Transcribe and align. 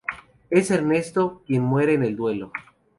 Es 0.49 0.71
Ernesto 0.71 1.43
quien 1.45 1.61
muere 1.61 1.93
en 1.93 2.01
el 2.03 2.15
duelo. 2.15 2.51